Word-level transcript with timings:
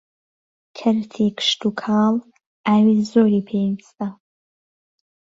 کەرتی 0.77 1.25
کشتووکاڵ 1.37 2.13
ئاوی 2.65 2.97
زۆری 3.11 3.41
پێویستە 3.47 4.07